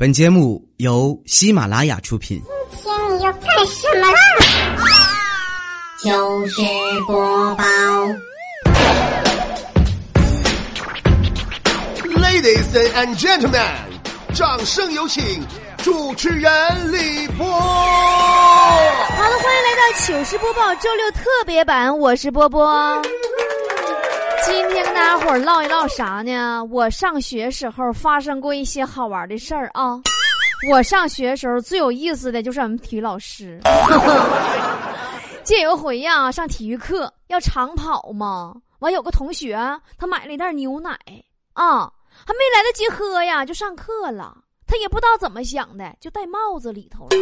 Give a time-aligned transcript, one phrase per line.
[0.00, 2.42] 本节目由喜马拉雅出品。
[2.70, 4.18] 今天你要干什么啦？
[6.02, 6.62] 就是
[7.06, 7.64] 播报
[12.18, 13.60] ，Ladies and gentlemen，
[14.32, 15.46] 掌声有请
[15.82, 16.50] 主持人
[16.90, 17.46] 李波。
[17.46, 18.70] 好
[19.28, 23.02] 了，欢迎来到糗事播报周六特别版，我是波波。
[24.42, 26.64] 今天跟大家伙唠一唠啥呢？
[26.70, 30.00] 我上学时候发生过一些好玩的事儿啊。
[30.70, 33.60] 我上学时候最有意思的就是俺们体育老师。
[35.44, 39.58] 这有回呀，上体育课要长跑嘛，完有个同学
[39.98, 40.90] 他买了一袋牛奶
[41.52, 41.90] 啊，
[42.26, 44.36] 还没来得及喝呀，就上课了。
[44.66, 47.16] 他也不知道怎么想的，就戴帽子里头了。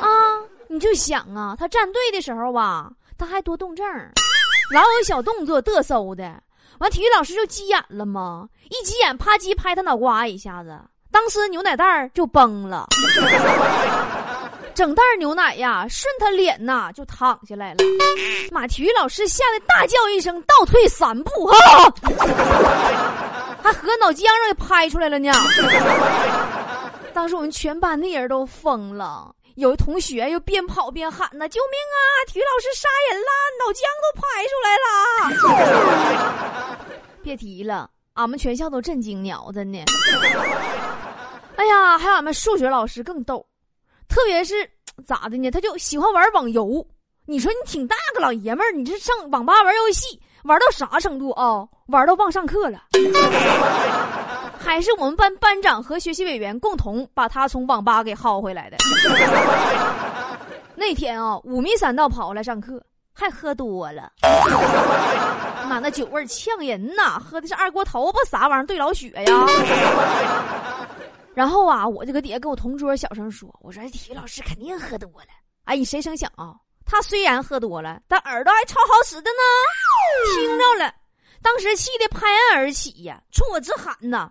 [0.00, 0.38] 啊，
[0.68, 3.86] 你就想啊，他站队的时候吧，他还多动症，
[4.70, 6.42] 老有小动作嘚瑟的。
[6.78, 10.78] 完，体育老师就急眼了嘛，一急眼啪叽拍他脑瓜一下子，
[11.10, 12.86] 当时牛奶袋儿就崩了，
[14.74, 17.84] 整袋牛奶呀顺他脸呐就淌下来了。
[18.50, 21.94] 妈，体育老师吓得大叫一声，倒退三步哈，
[23.62, 25.30] 还和脑浆让给拍出来了呢。
[27.12, 29.32] 当时我们全班的人都疯了。
[29.56, 32.00] 有的同学又边跑边喊呢：“救命啊！
[32.26, 34.76] 体育老师杀人了，脑浆都拍出来
[35.68, 36.78] 了！”
[37.22, 39.64] 别提了，俺们全校都震惊鸟的。
[41.56, 43.46] 哎呀，还有俺们数学老师更逗，
[44.08, 44.68] 特别是
[45.06, 45.50] 咋的呢？
[45.50, 46.86] 他就喜欢玩网游。
[47.24, 51.64] 你说你挺大个老爷们儿，你这上网吧玩游戏玩到啥程度啊？
[51.86, 52.82] 玩到忘上课了。
[54.64, 58.76] 还是我们班班长和学习委员共同把他从网吧给薅回来的。
[60.74, 64.10] 那天啊，五迷三道跑来上课，还喝多了，
[65.68, 67.18] 妈那酒味呛人呐！
[67.18, 69.46] 喝的是二锅头，不啥玩意儿兑老雪呀。
[71.34, 75.28] 然后啊，我就搁底下跟我同桌小声说：“我说体育老师肯定喝多了。”
[75.64, 76.54] 哎，你谁成想啊？
[76.84, 79.36] 他虽然喝多了，但耳朵还超好使的呢，
[80.34, 80.92] 听着了。
[81.42, 84.30] 当时气得拍案而起呀，冲我直喊呐：“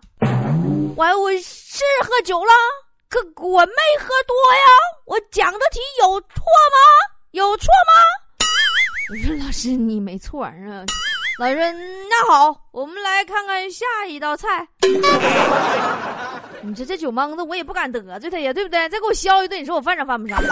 [0.96, 2.50] 我我是喝酒了，
[3.08, 4.66] 可我没喝多呀！
[5.04, 6.78] 我讲的题有错吗？
[7.32, 7.92] 有错吗？”
[9.10, 10.52] 我说：“老师，你没错啊。”
[11.38, 11.54] 老师
[12.08, 14.66] ：“那好，我们来看看下一道菜。”
[16.64, 18.88] 你这这酒蒙子，我也不敢得罪他呀，对不对？
[18.88, 20.38] 再给我削一顿，你说我犯上犯不上？
[20.38, 20.50] 哎呀，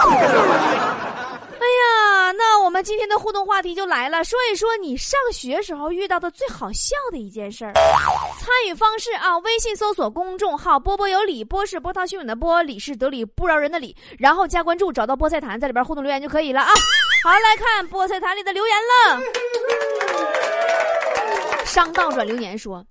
[2.33, 7.73] 那我们今天的互动话题就来了，说一说你上学时候遇到的最好笑的一件事儿。
[7.73, 16.71] 参与方式啊，微信搜索公众号“波波有理”，波是波涛汹涌的波，理是得理不饶人的理，然后加关注，找到菠菜坛，在里边互动留言就可以了啊。
[17.23, 19.21] 好，来看菠菜坛里的留言了。
[21.65, 22.85] 商道转流年说。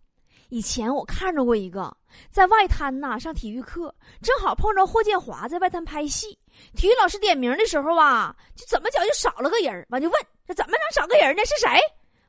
[0.53, 1.97] 以前我看着过一个
[2.28, 6.37] 在外滩呐上体育课，正好碰着霍建华在外滩拍戏。
[6.76, 11.43] 体育老师点名的时候啊，就怎么讲就少了个人完就问这怎么能少个人呢？
[11.44, 11.69] 是谁？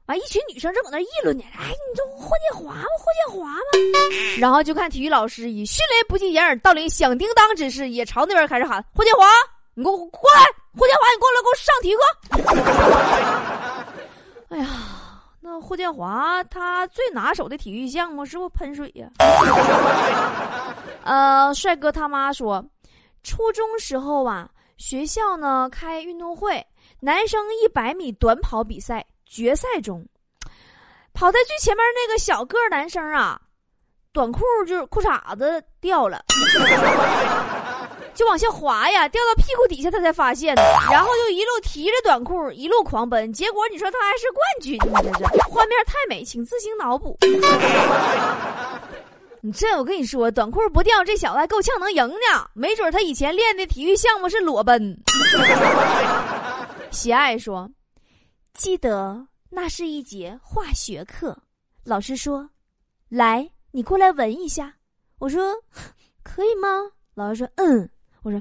[0.07, 1.43] 完一群女生正搁那议论呢。
[1.57, 2.83] 哎，你这霍建华吗？
[2.97, 3.61] 霍建华吗？
[4.39, 9.25] 然后就看体育老师以迅雷不及掩耳盗铃响叮当之势，也朝那边开始喊：“霍建华，
[9.75, 10.43] 你给我过来！
[10.77, 12.03] 霍建华，你过来给我上体育课！”
[14.55, 14.65] 哎呀。
[15.43, 19.07] 那霍建华他最拿手的体育项目是不是喷水呀？
[21.03, 22.63] 呃，帅哥他妈说，
[23.23, 26.65] 初中时候啊，学校呢开运动会，
[26.99, 30.05] 男生一百米短跑比赛决赛中，
[31.13, 33.39] 跑在最前面那个小个男生啊，
[34.11, 36.23] 短裤就是裤衩子掉了。
[38.13, 40.53] 就往下滑呀，掉到屁股底下，他才发现。
[40.91, 47.17] 然后就一路提着短裤一路狂奔，结果你说他还是冠军，你这是画面太美，请自行脑补。
[49.43, 52.47] 你这我跟你说，短裤不掉，这小子还够呛能赢呢。
[52.53, 54.95] 没准他以前练的体育项目是裸奔。
[56.91, 57.67] 喜爱说，
[58.53, 61.35] 记得那是一节化学课，
[61.83, 62.47] 老师说
[63.09, 64.71] ：“来，你过来闻一下。”
[65.17, 65.55] 我说
[66.23, 66.67] ：“可以吗？”
[67.15, 67.89] 老师说：“嗯。”
[68.21, 68.39] 我说：“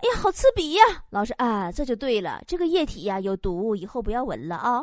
[0.00, 4.82] 哎呀，好刺鼻呀！”老师啊，这就对了，这个液体呀有毒，以后不要闻了啊！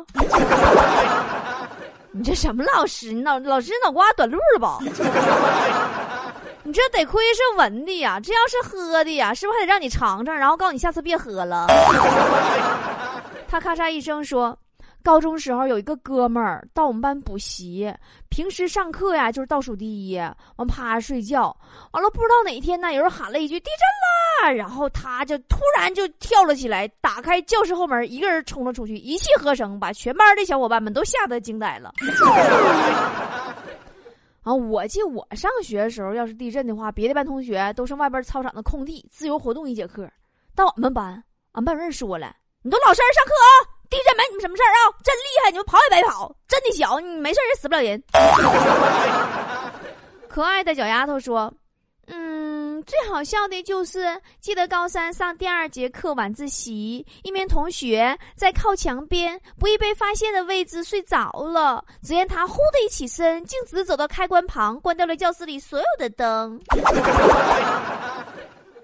[2.16, 3.12] 你这什么老师？
[3.12, 4.78] 你脑老师脑瓜短路了吧？
[6.64, 11.66] 你这得亏是闻的呀，这要是喝的呀，是不是还得让你尝尝，然后告诉你下次别喝了？
[13.48, 14.56] 他咔嚓一声说。
[15.06, 17.94] 高中时候有一个哥们儿到我们班补习，
[18.28, 20.18] 平时上课呀就是倒数第一，
[20.56, 21.56] 完趴着睡觉。
[21.92, 23.70] 完了不知道哪天呢，有人喊了一句地
[24.42, 31.94] 震啦，然后他就突然就跳了起来，打开教室后门，一个人冲了出去，一气呵成把全班的小伙伴们都吓得惊呆了。
[34.42, 40.10] 啊，我记我上学的时候，要是地震的话，别的班同学都上外边操场的空地自由活动一节课，
[40.56, 41.22] 到我们班，
[41.52, 48.02] 俺班主任说了：“你都老实上课啊，地震没你们什么事儿啊，真厉害，你们跑也白跑，真的小，你没事也死不了人。
[50.28, 51.50] ”可爱的小丫头说
[52.08, 66.60] ：“嗯，最好笑的就是记得高三上第二节课晚自习，一名同学在靠墙边不易被发现的位置睡着了，只见他忽的一起身，径直走到开关旁，关掉了教室里所有的灯。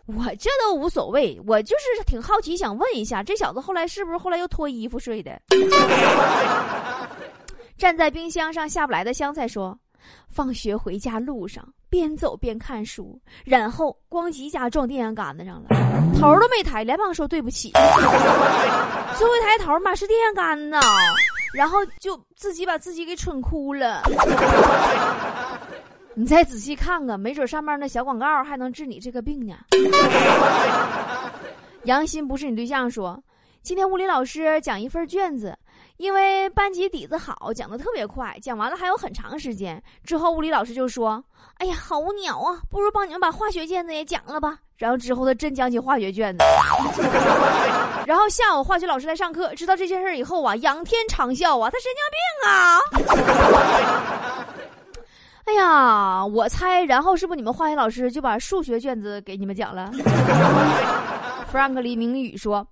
[0.07, 5.41] 我这都无所谓，我就是挺好奇，想问一下，这小子后来是不是后来又脱衣服睡的？”
[7.79, 9.79] 站在冰箱上下不来的香菜说。
[10.29, 15.69] 放学回家路上，边走边看书，然后咣叽一下撞电线杆子上了，
[16.19, 17.71] 头都没抬，连忙说对不起。
[17.71, 17.81] 最
[19.29, 20.77] 后一抬头，妈是电线杆子，
[21.55, 24.03] 然后就自己把自己给蠢哭了。
[26.15, 29.57] 你再仔细看看，没准上面那小广告还能治你这个病呢。
[31.85, 33.23] 杨鑫不是你对象说，
[33.63, 35.57] 今天物理老师讲一份卷子。
[35.99, 39.81] 因为班级底子好，讲的特别快，讲完了还有很长时间。
[40.03, 41.23] 之后物理老师就说
[41.59, 46.45] ：“哎呀，好无聊啊，不如帮你们把化学卷子也讲了吧。”然后之后他真讲起化学卷子。
[48.05, 54.42] 然后下午化学老师来上课，知道这件事以后啊，仰天长啸啊，他神经病啊！
[55.45, 59.91] 哎呀，我猜，然后是不是你们化学老师就把数学卷子给你们讲了？？
[61.53, 62.67] Frank 李明宇说：“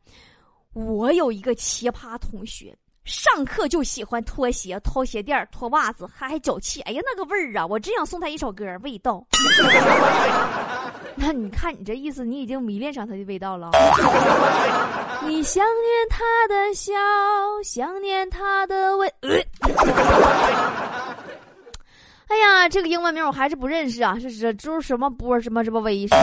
[0.73, 6.81] 我有一个奇葩同学。”上课就喜欢脱鞋、掏鞋垫、脱袜子，还还脚气。
[6.83, 7.67] 哎呀，那个味儿啊！
[7.67, 9.25] 我真想送他一首歌，《味道》。
[11.17, 13.71] 那你看，你这意思，你已经迷恋上他的味道了。
[15.27, 16.93] 你想念他的笑，
[17.65, 19.13] 想念他的味。
[22.31, 24.17] 哎呀，这个英文名我还是不认识啊！
[24.21, 26.23] 是是，就是什么波什么什么威什么。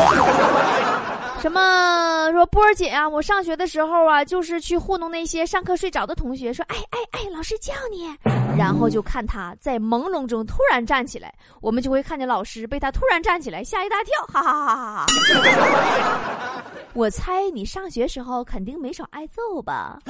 [1.41, 3.05] 什么说波儿姐啊？
[3.07, 8.09] 我上学的时候啊，就是去糊弄那些上课睡着的同学，说哎哎哎，老师叫你，
[8.57, 11.31] 然后就看他在朦胧中突然站起来，
[11.61, 16.63] 我们就会看见老师被他突然站起来吓一大跳，哈哈哈哈哈哈！
[16.93, 19.99] 我猜你上学时候肯定没少挨揍吧？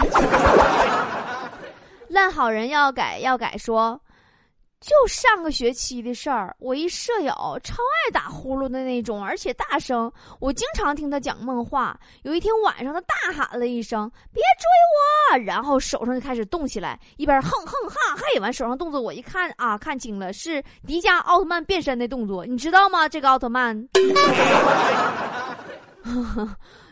[2.08, 4.00] 烂好人要改要改说。
[4.80, 7.34] 就上个学期的事儿，我一舍友
[7.64, 12.00] 超爱打呼噜的那种，而且大声，我经常听他讲梦话。
[12.22, 23.10] 有一天晚上，他大喊了一声：“别追我！”然后手上就开始动起来，一边哼哼哈嘿，完手上动作我一看啊，看清了是迪迦奥特曼变身的动作，你知道吗？
[23.10, 23.88] 这个奥特曼。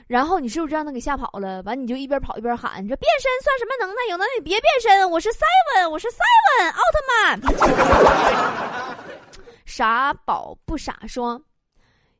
[0.08, 1.62] 然后你是不是让他给吓跑了？
[1.64, 4.02] 完你就一边跑一边喊：“你说变身算什么能耐？
[4.12, 5.10] 有能耐你别变身！
[5.10, 8.96] 我是 seven，我是 seven 奥特曼。
[9.66, 11.42] ”傻宝不傻说：“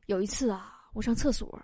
[0.06, 1.56] 有一次啊，我上厕所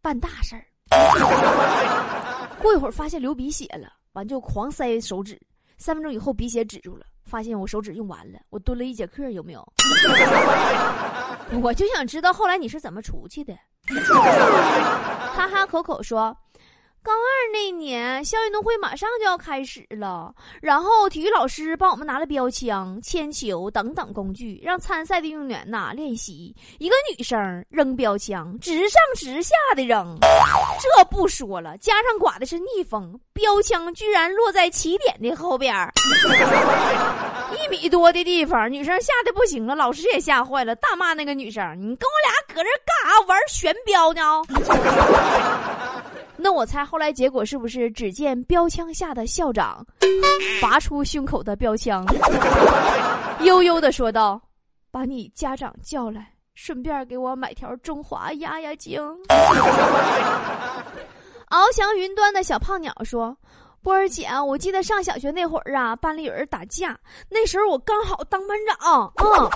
[0.00, 0.64] 办大事儿，
[2.62, 5.40] 过一会儿发现流鼻血了，完就狂塞手指。
[5.76, 9.72] 三分钟以后鼻血止住了，发现我手指用完了，我蹲了一节课，有没有？
[11.60, 13.52] 我就想知道后来你是怎么出去的。”
[15.34, 16.36] 哈哈，口口说，
[17.04, 26.54] 高二那年校运动会马上就要开始了，然后体育老师帮我们拿了标枪、铅球等等工具，让参赛的运动员呐练习。
[26.78, 27.36] 一个女生
[27.70, 35.92] 扔标枪，直上直下的扔，这不说了，加上刮的是逆风，标枪居然落在起点的后边儿
[37.52, 44.22] 一米多的地方，女生吓得不行了，老师也吓坏了，大骂那个女生：“你跟我俩搁这干啥玩悬标呢？”
[46.36, 47.90] 那我猜后来结果是不是？
[47.90, 49.86] 只见标枪下的校长
[50.60, 52.04] 拔出胸口的标枪，
[53.40, 54.40] 悠悠的说道
[54.90, 59.00] ：“把你家长叫来，顺便给我买条中华压压惊。
[61.50, 63.36] ”翱翔云端的小胖鸟说。
[63.82, 66.96] 波儿姐，我记得上小学那会儿啊，班里有人打架，
[67.28, 69.50] 那时候我刚好当班长，嗯，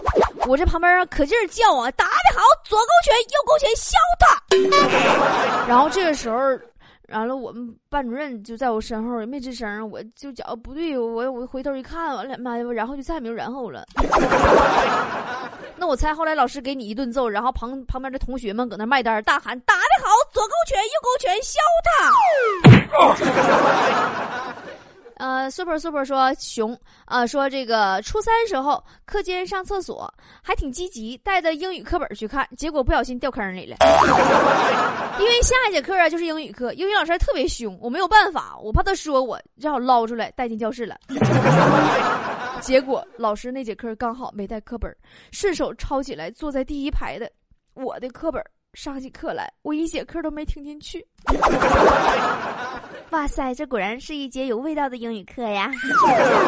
[0.49, 4.27] 我这旁边可劲儿叫啊，打得好，左勾拳，右勾拳，削他。
[5.69, 6.37] 然后这个时候，
[7.11, 13.87] 完了我们班主任就在我身后也没吱声，我就觉不对，我我回头一看，完了妈呀，然后就再也没有然后了。
[15.79, 22.96] 那我猜后来老师给你一顿揍，然后旁旁边的同学们搁那卖单大喊打得好，左勾拳，右勾拳，削他。
[25.57, 33.77] ，super super 说熊啊，说这个初三时候课间上厕所还挺积极，带着英语课本去看，结果不小心掉坑里了。
[35.19, 40.99] 因为下一节课啊就是英语课，英语老师还特别凶，我没有办法，我怕他说我，只好捞出来带进教室了。
[42.61, 44.95] 结果老师那节课刚好没带课本，
[45.33, 47.31] 顺手抄起来，坐在第一排的
[47.73, 48.43] 我的课本
[48.77, 51.03] 上起课来，我一节课都没听进去。
[53.09, 55.73] 哇塞，这果然是一节有味道的英语课呀！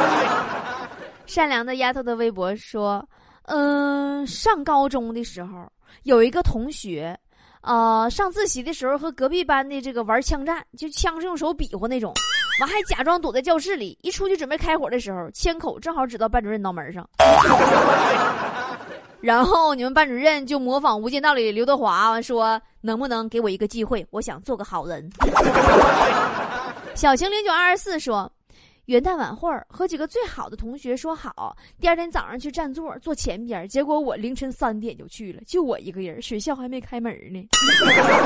[1.24, 3.02] 善良的丫头的微博说
[3.48, 5.66] ：“嗯，上高中的时候
[6.02, 7.18] 有一个同学。”
[7.62, 12.12] 呃，上自习的时候和隔壁班的这个玩枪战，就枪是用手比划那种，
[12.60, 17.08] 完还假装躲在教室里，一出去准备开火的时候，枪口正好指到班主任脑门上，
[19.20, 24.06] 然后你们班主任就模仿《无间道》里刘德华说：“能不能给我一个机会？
[24.10, 25.10] 我想做个好人。
[26.94, 28.30] ”小晴零九二十四说。
[28.86, 33.68] 元旦晚会，和几个最好的同学说好，第二天早上去占座坐前边。
[33.68, 37.46] 结果我凌晨三点就去了，就我一个人，学校还没开门呢。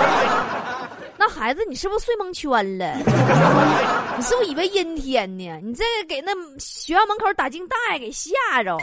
[1.19, 2.95] 那孩子，你是不是睡蒙圈了？
[4.17, 5.51] 你是不是以为阴天呢？
[5.65, 8.31] 你这给那学校门口打惊带给吓
[8.63, 8.79] 着。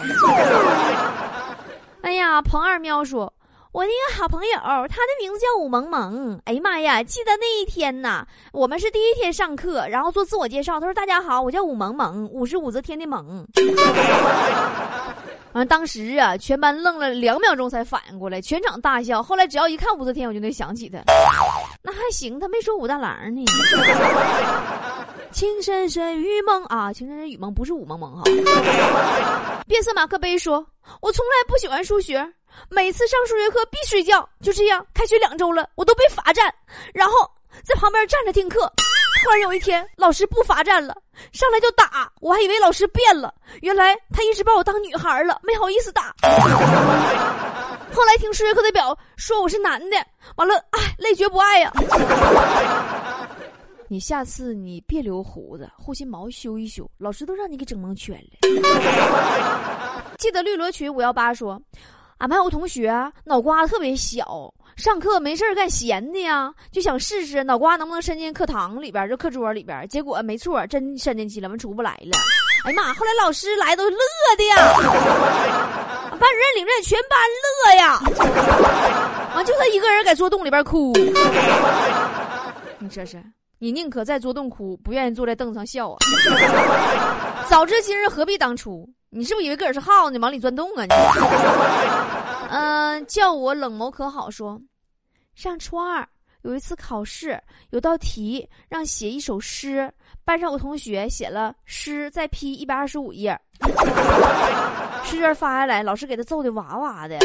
[2.10, 3.32] 哎呀，彭二喵说。
[3.72, 6.42] 我那个好朋友，他的名字叫武萌萌。
[6.46, 10.80] 哎呀妈呀，记得那一天呐，我们是第一天上课，然后做自我介绍。
[10.80, 13.46] 他说：“大家好，我叫武萌萌，武是武则天的萌。
[15.54, 19.22] ”完，当时啊，全班愣了两秒钟才反应过来，全场大笑。
[19.22, 20.98] 后来只要一看武则天，我就能想起他。
[21.84, 23.46] 那还行，他没说武大郎呢。
[25.32, 28.24] 情深深雨蒙啊，情深深雨蒙不是雾蒙蒙哈。
[29.68, 30.66] 变色马克杯说
[31.02, 32.28] ：“我从来不喜欢数学。”
[32.68, 36.54] 每次上数学课必睡觉，就这样，开学两周了，我都被罚站，
[36.94, 37.30] 然后
[37.64, 38.72] 在旁边站着听课。
[39.24, 40.96] 突然有一天，老师不罚站了，
[41.32, 46.16] 上来就打，我还以为老师变了，原来他一直把我当女孩了，没好意思打。
[47.94, 49.98] 后来听数学课的表说我是男的，
[50.36, 51.72] 完了，哎，累觉不爱呀。
[53.92, 58.38] 你下次你别留胡子，护心毛修一修，老师都让你给整蒙圈了。
[60.20, 61.60] 记得绿罗群五幺八说。
[62.20, 62.94] 俺班有同学
[63.24, 69.88] 脑瓜子特别小，上课没事干闲的呀，就想试试脑瓜能不能伸进课堂里边，就课桌里边。
[69.88, 72.12] 结果没错，真伸进去了，完出不来了。
[72.66, 72.94] 哎呀妈！
[72.94, 73.98] 后来老师来都乐
[74.38, 74.56] 的呀，
[76.12, 77.98] 班主任领着全班乐呀，
[79.34, 80.92] 完就他一个人在桌洞里边哭。
[82.80, 83.24] 你这是，
[83.60, 85.98] 你宁可在桌洞哭，不愿意坐在凳子上笑啊？
[87.50, 88.90] 早知今日何必当初？
[89.10, 90.86] 你是不是以为个儿是耗子往里钻洞啊？
[90.86, 90.92] 你，
[92.52, 94.60] 嗯， 叫我冷眸可好说。
[95.36, 96.08] 上初二
[96.44, 97.38] 有一次考试，
[97.72, 99.92] 有道题让写一首诗，
[100.24, 103.38] 班上有同学写了诗，再批一百二十五页，
[105.04, 107.18] 试卷发下来，老师给他揍的哇哇的。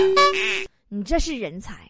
[0.89, 1.89] 你这是人才，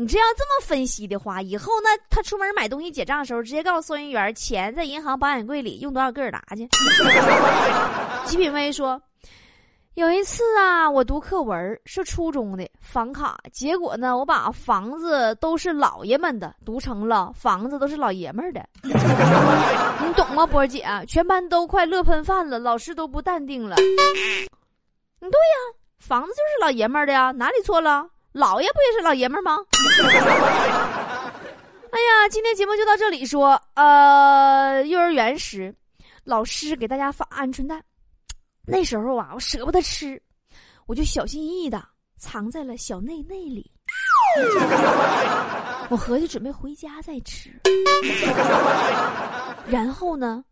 [0.00, 6.66] 你这样这么分析的话，以后呢，他出门买东西结账的时候，直接告诉收银员，钱在银行保险柜里，用多少个拿去。
[8.24, 8.98] 极品威说。
[9.94, 18.90] 有一次啊，我读课文是初中的房卡，结果呢，我把房子都是老爷们的读成了房子都是老爷们的， 你
[20.14, 20.82] 懂吗，波姐？
[21.06, 23.76] 全班都快乐喷饭了，老师都不淡定了。
[23.76, 28.08] 嗯，对呀，房子就是老爷们的呀，哪里错了？
[28.32, 29.58] 老爷不也是老爷们吗？
[31.90, 35.74] 哎呀，今天节目就到这里，说呃，幼儿园时，
[36.22, 37.82] 老师给大家发鹌鹑蛋。
[38.64, 40.22] 那时候啊，我舍不得吃，
[40.86, 41.82] 我就小心翼翼的
[42.18, 43.68] 藏在了小内内里。
[45.90, 47.50] 我合计准备回家再吃。
[49.66, 50.44] 然后呢，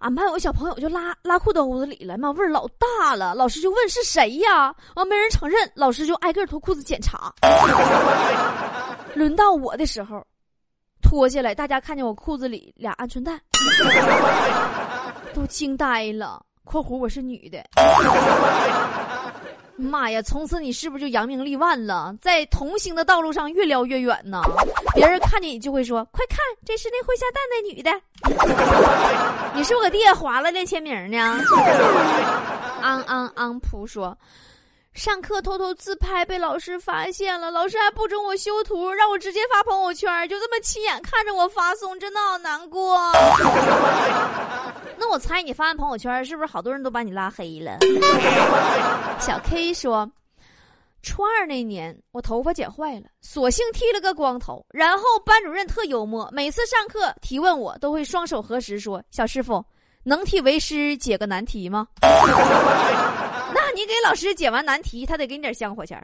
[0.00, 3.34] 俺班有个小朋友就拉拉裤兜子里了，妈味儿老大了。
[3.34, 4.74] 老师就问是谁呀？
[4.96, 7.30] 完没人承认，老师就挨个脱裤子检查。
[9.14, 10.26] 轮到我的时候，
[11.02, 13.38] 脱下来，大家看见我裤子里俩鹌鹑蛋，
[15.34, 16.42] 都惊呆了。
[16.64, 17.58] 括弧我是女的，
[19.80, 20.20] 妈呀！
[20.22, 24.42] 从此你是不是就扬名立万了，在同行的道路上越聊越远呢？
[24.94, 27.90] 别人看见你就会说：“快看，这是那会下蛋的女的。
[29.56, 31.18] ”你是不是搁地下划了那签名呢？
[32.82, 34.16] 昂昂昂噗说。
[34.94, 42.98] 上课偷偷自拍被老师发现了，老师还不准我修图，让我直接发朋友圈，就这么亲眼看着我发送，真的好难过。
[44.98, 47.78] 那我猜你发完朋友圈，是不是好多人都把你拉黑了？
[49.20, 50.10] 小 K 说，
[51.02, 54.66] 初二那年我头发剪坏了，索性剃了个光头。
[54.70, 59.64] 然后班主任特幽默，每次上课提问我都会双手合十说：“小师傅，
[60.02, 61.86] 能替为师解个难题吗？”
[63.62, 66.02] 那你给老师解完难题，他得给你点香火钱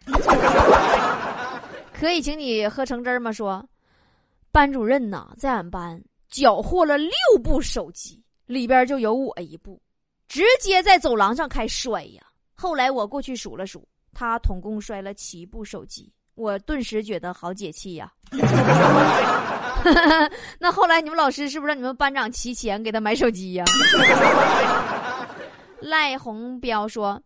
[1.92, 3.32] 可以请你喝橙汁吗？
[3.32, 3.66] 说，
[4.52, 5.98] 班主任呐，在俺班
[6.28, 7.10] 缴获了六
[7.42, 9.80] 部手机，里边就有我一部。
[10.28, 12.22] 直接在走廊上开摔呀。
[12.54, 18.12] 后来我过去数了数，他统共摔了七部手机，我顿时觉得好解气呀。
[20.58, 23.64] 那后来你们老师是不是让你们班长提钱给他买手机呀？
[25.86, 27.22] 赖红彪说：“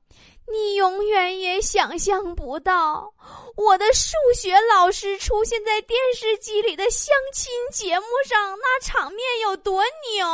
[0.53, 3.11] 你永远也想象不到，
[3.57, 10.27] 我的数学老师出现在电视机里的相亲节目上，那场面有多牛。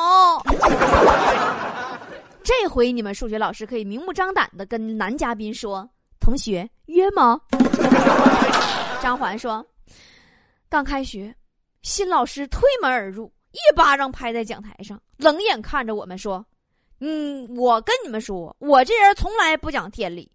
[2.42, 7.40] ”这回你们数学老师可以明目张胆的跟男嘉宾说：“同学约吗？”
[9.00, 9.64] 张环说
[10.68, 11.32] ：“刚开学，
[11.82, 16.44] 新老师推门而入，一巴掌拍在讲台上，冷眼看着我们说。”
[17.00, 20.30] 嗯，我跟你们说，我这人从来不讲天理。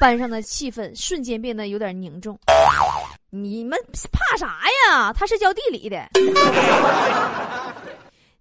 [0.00, 2.38] 班上的气氛瞬间变得有点凝重。
[3.30, 3.78] 你们
[4.12, 5.12] 怕啥呀？
[5.12, 6.08] 他是教地理的。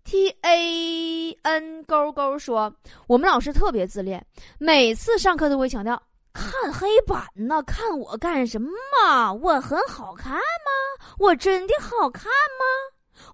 [0.03, 2.73] T A N 勾勾说，
[3.07, 4.23] 我们老师特别自恋，
[4.59, 6.01] 每次上课都会强调
[6.33, 8.69] 看黑板呢，看我干什么？
[9.41, 10.39] 我很好看吗？
[11.17, 12.65] 我真的好看吗？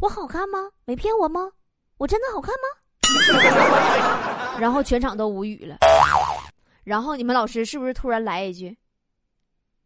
[0.01, 0.69] 我好看吗？
[0.85, 1.49] 没骗我吗？
[1.97, 2.61] 我真的好看吗？
[4.59, 5.77] 然后全场都无语了。
[6.83, 8.75] 然后你们老师是不是突然来一句：“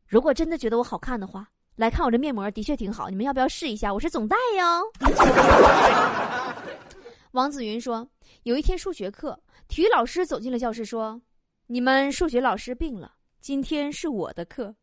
[0.07, 3.09] 如果真的觉得我好看的话，来看我这面膜，的确挺好。
[3.09, 3.93] 你们要不要试一下？
[3.93, 4.83] 我是总代哟。
[7.31, 8.07] ”王子云说
[8.43, 9.37] ：“有一天数学课，
[9.67, 11.19] 体育老师走进了教室，说
[11.67, 13.11] ：‘你们数学老师病了，
[13.41, 14.73] 今天是我的课。’”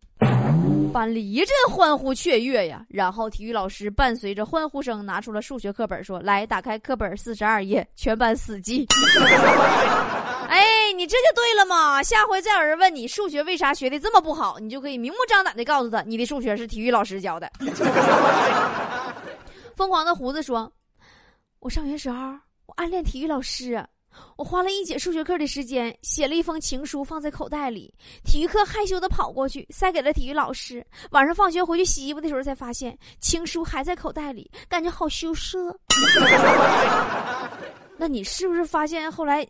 [0.93, 8.87] 班里一阵欢呼雀跃呀，然后体育老师伴随着欢呼声拿出了数学课本，说：“来，打开课本四十二页，全班死记。
[10.51, 12.03] ”哎，你这就对了嘛！
[12.03, 17.49] 下回再有人问你数学为啥学的这么不好，你就可以明目张胆的告诉他，你的数学是体育老师教的。
[19.77, 20.71] 疯狂的胡子说
[21.61, 22.17] ：“我上学时候，
[22.67, 23.81] 我暗恋体育老师。”
[24.37, 27.93] 我花了一节数学课的时间，写了一封情书放在口袋里。
[28.25, 30.85] 体育课害羞的跑过去，塞给了体育老师。
[31.11, 35.79] 晚上放学回去洗衣服的时候，才发现情书还在口袋里，感觉好羞涩。
[37.97, 39.47] 那你是不是发现后来，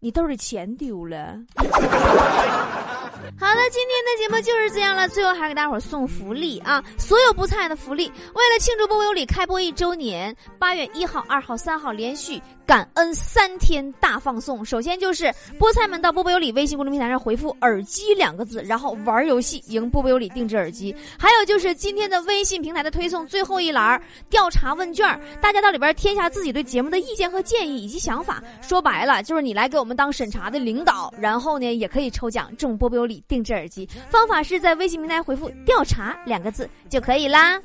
[0.00, 1.38] 你兜里钱丢了？
[3.38, 5.08] 好的，今天的节目就是这样了。
[5.08, 6.82] 最后还给大伙送福利啊！
[6.98, 14.64] 所有菠菜的福利，为了庆祝波波有理开播一周年，八月一号、二号、三号连续感恩三天大放送。
[14.64, 15.26] 首先就是
[15.58, 20.94] 菠菜们到波波有理微信公众平台上回复“耳机”两个字，然后玩游戏赢波波有理定制耳机。
[21.18, 28.42] 还有就是今天的微信平台的推送最后一栏调查问卷，大家到里边填下自己对节目的意见和建议以及想法。
[28.60, 33.22] 说白了就是你来给我们当审查的领导，然后呢也可以抽奖中波波有理。
[33.28, 37.60] 定制耳机方法是在微信平台回复“调查”两个字就可以啦。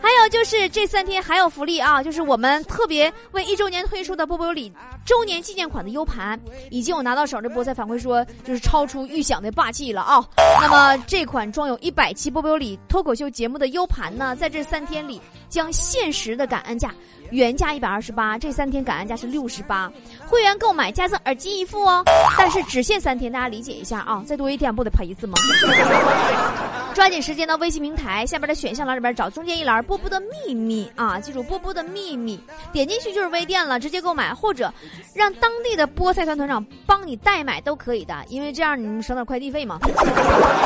[0.00, 4.72] 还有就是这三天还有福利啊，就是我们特别为一周年推出的波波波里
[5.04, 10.26] 周年纪念款的 U 盘，已经有拿到手这波才反馈说，就是超出预想的霸气了啊。
[10.62, 16.90] 那么这款装有一百期波波里脱口秀节目的 U 盘呢，在这三天里将限时的感恩价。
[17.30, 19.88] 原价一百二十八，这三天感恩价是六十八，
[20.26, 22.02] 会员购买加赠耳机一副哦，
[22.36, 25.34] 但是只限三天，大家理解一下啊，再多一天不得赔一次吗？
[26.92, 34.74] 抓紧时间到微信平台下边的选项栏里边找中间一栏波波的秘密啊，记住波波的秘密，点进去就是微店了，直接购买或者
[35.14, 39.78] 让当地的菠菜团团长帮你代买都可以的，因为这样你们省点快递费嘛。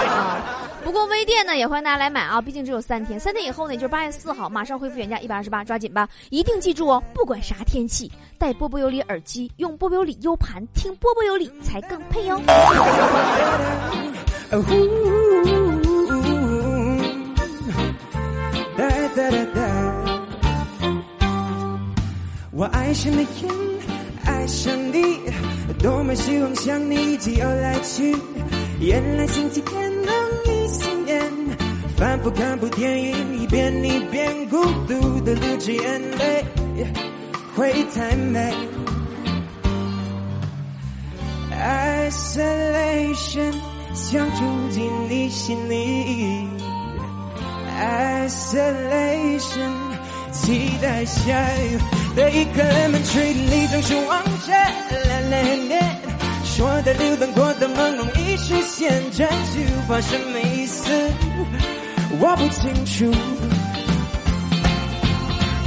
[0.09, 0.41] 啊，
[0.83, 6.55] 不过微店呢也欢迎大家来买啊，毕竟只有三天，三天以后呢就是八月四号，马上恢复原价一百二十八，抓紧吧，一定。
[6.65, 12.41] 记住哦，不管啥天气，带波波有理耳机，用波波有理 U 盘听波波有理才更配哦。
[22.51, 23.51] 我爱上了烟，
[24.25, 25.21] 爱上你，
[25.83, 28.17] 多么希望像你一起游来去。
[28.81, 30.15] 原来星期天能
[30.47, 30.94] 一起。
[32.05, 36.45] 反复看部电影，一遍一遍孤独的流着眼泪，
[37.57, 38.53] 会太美。
[41.51, 43.55] Isolation
[43.95, 46.47] 想住进你心里
[48.29, 49.73] ，Isolation
[50.31, 51.79] 期待下雨
[52.15, 54.53] 的一个 elementary，你总是望着
[55.09, 56.03] 蓝蓝天，
[56.45, 60.85] 说的流浪过的朦胧已实现，这句话什么意思？
[62.21, 63.15] Warburton.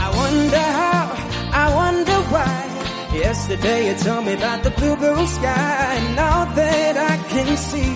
[0.06, 1.06] I wonder how,
[1.64, 2.68] I wonder why.
[3.14, 7.92] Yesterday you told me about the blue, blue sky, and all that I can see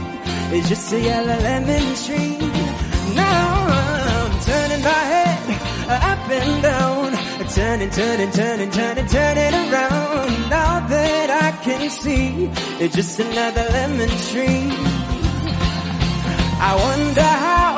[0.58, 2.38] is just a yellow lemon tree.
[3.16, 5.44] Now I'm turning my head
[5.88, 7.12] uh, up and down,
[7.50, 10.50] turning, turning, turning, turning, turning around.
[10.50, 12.46] Now that I can see
[12.84, 15.01] is just another lemon tree.
[16.64, 17.70] I wonder how,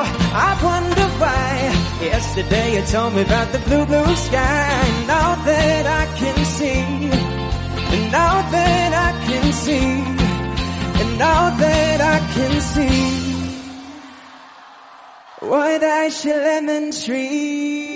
[0.46, 2.04] I wonder why.
[2.04, 4.68] Yesterday you told me about the blue, blue sky.
[4.86, 6.84] And now that I can see,
[7.94, 9.88] and now that I can see,
[11.00, 13.24] and now that I can see.
[15.40, 17.93] White ash lemon tree.